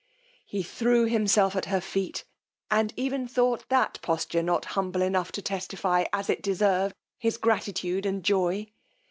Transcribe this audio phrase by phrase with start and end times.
[0.47, 2.23] He threw himself at her feet,
[2.71, 8.07] and even thought that posture not humble enough to testify, as it deserved, his gratitude
[8.07, 8.65] and joy.